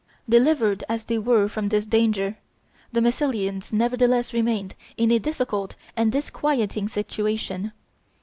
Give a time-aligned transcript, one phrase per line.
[0.27, 2.39] Delivered as they were from this danger,
[2.91, 7.71] the Massilians nevertheless remained in a difficult and disquieting situation.